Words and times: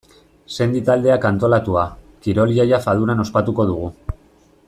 Sendi 0.63 0.79
taldeak 0.87 1.27
antolatua, 1.31 1.83
kirol-jaia 2.27 2.81
Faduran 2.87 3.23
ospatuko 3.27 3.69
dugu. 3.73 3.93